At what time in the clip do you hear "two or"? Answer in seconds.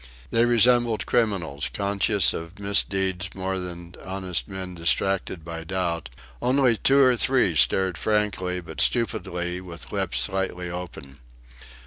6.77-7.15